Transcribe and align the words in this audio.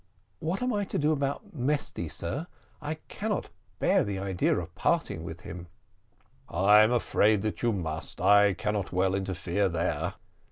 "What 0.39 0.63
am 0.63 0.73
I 0.73 0.83
to 0.85 0.97
do 0.97 1.11
about 1.11 1.53
Mesty, 1.53 2.09
sir? 2.09 2.47
I 2.81 2.95
cannot 3.07 3.51
bear 3.77 4.03
the 4.03 4.17
idea 4.17 4.57
of 4.57 4.73
parting 4.73 5.23
with 5.23 5.41
him." 5.41 5.67
"I 6.49 6.81
am 6.81 6.91
afraid 6.91 7.43
that 7.43 7.61
you 7.61 7.71
must; 7.71 8.19
I 8.19 8.53
cannot 8.55 8.91
well 8.91 9.13
interfere 9.13 9.69
there." 9.69 10.15